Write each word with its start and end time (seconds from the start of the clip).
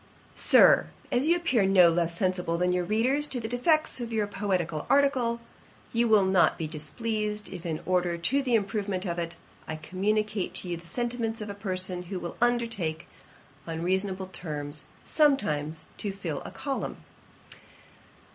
'Sir, 0.35 0.87
'As 1.11 1.27
you 1.27 1.35
appear 1.35 1.63
no 1.63 1.87
less 1.91 2.17
sensible 2.17 2.57
than 2.57 2.71
your 2.73 2.83
readers 2.83 3.27
of 3.35 3.39
the 3.43 3.47
defects 3.47 4.01
of 4.01 4.11
your 4.11 4.25
poetical 4.25 4.87
article, 4.89 5.39
you 5.93 6.07
will 6.07 6.25
not 6.25 6.57
be 6.57 6.65
displeased, 6.65 7.49
if, 7.53 7.67
in 7.67 7.79
order 7.85 8.17
to 8.17 8.41
the 8.41 8.55
improvement 8.55 9.05
of 9.05 9.19
it, 9.19 9.35
I 9.67 9.75
communicate 9.75 10.55
to 10.55 10.67
you 10.69 10.75
the 10.77 10.87
sentiments 10.87 11.39
of 11.39 11.51
a 11.51 11.53
person, 11.53 12.01
who 12.01 12.19
will 12.19 12.35
undertake, 12.41 13.07
on 13.67 13.83
reasonable 13.83 14.25
terms, 14.33 14.85
sometimes 15.05 15.85
to 15.99 16.11
fill 16.11 16.41
a 16.41 16.49
column. 16.49 16.97